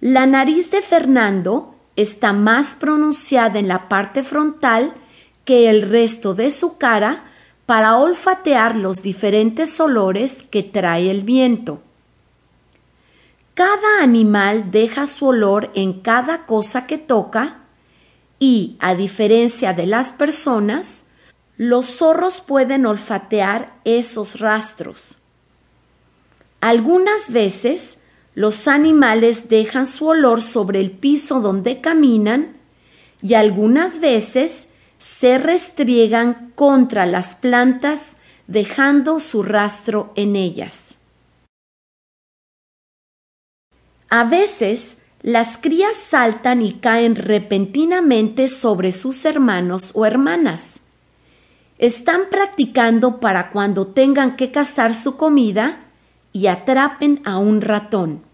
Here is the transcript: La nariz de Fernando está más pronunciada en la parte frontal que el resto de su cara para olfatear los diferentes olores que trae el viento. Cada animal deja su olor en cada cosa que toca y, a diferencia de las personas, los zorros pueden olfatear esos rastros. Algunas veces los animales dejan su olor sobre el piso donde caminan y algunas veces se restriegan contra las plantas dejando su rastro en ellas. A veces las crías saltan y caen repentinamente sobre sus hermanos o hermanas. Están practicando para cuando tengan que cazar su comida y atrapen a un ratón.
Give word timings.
La 0.00 0.26
nariz 0.26 0.70
de 0.70 0.80
Fernando 0.80 1.74
está 1.96 2.32
más 2.32 2.76
pronunciada 2.76 3.58
en 3.58 3.66
la 3.66 3.88
parte 3.88 4.22
frontal 4.22 4.94
que 5.44 5.68
el 5.68 5.82
resto 5.82 6.34
de 6.34 6.52
su 6.52 6.78
cara 6.78 7.24
para 7.66 7.98
olfatear 7.98 8.76
los 8.76 9.02
diferentes 9.02 9.80
olores 9.80 10.44
que 10.44 10.62
trae 10.62 11.10
el 11.10 11.24
viento. 11.24 11.82
Cada 13.54 14.00
animal 14.00 14.70
deja 14.70 15.08
su 15.08 15.26
olor 15.26 15.72
en 15.74 16.00
cada 16.00 16.46
cosa 16.46 16.86
que 16.86 16.96
toca 16.96 17.58
y, 18.38 18.76
a 18.78 18.94
diferencia 18.94 19.72
de 19.72 19.86
las 19.86 20.12
personas, 20.12 21.06
los 21.56 21.86
zorros 21.86 22.40
pueden 22.40 22.86
olfatear 22.86 23.74
esos 23.84 24.38
rastros. 24.38 25.18
Algunas 26.60 27.32
veces 27.32 27.97
los 28.38 28.68
animales 28.68 29.48
dejan 29.48 29.84
su 29.84 30.06
olor 30.06 30.42
sobre 30.42 30.78
el 30.78 30.92
piso 30.92 31.40
donde 31.40 31.80
caminan 31.80 32.56
y 33.20 33.34
algunas 33.34 33.98
veces 33.98 34.68
se 34.96 35.38
restriegan 35.38 36.52
contra 36.54 37.04
las 37.04 37.34
plantas 37.34 38.18
dejando 38.46 39.18
su 39.18 39.42
rastro 39.42 40.12
en 40.14 40.36
ellas. 40.36 40.94
A 44.08 44.22
veces 44.22 44.98
las 45.20 45.58
crías 45.58 45.96
saltan 45.96 46.62
y 46.62 46.74
caen 46.74 47.16
repentinamente 47.16 48.46
sobre 48.46 48.92
sus 48.92 49.24
hermanos 49.24 49.90
o 49.94 50.06
hermanas. 50.06 50.80
Están 51.78 52.30
practicando 52.30 53.18
para 53.18 53.50
cuando 53.50 53.88
tengan 53.88 54.36
que 54.36 54.52
cazar 54.52 54.94
su 54.94 55.16
comida 55.16 55.86
y 56.32 56.46
atrapen 56.46 57.20
a 57.24 57.38
un 57.38 57.62
ratón. 57.62 58.27